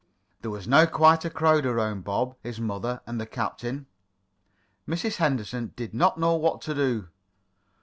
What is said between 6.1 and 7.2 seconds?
know what to do.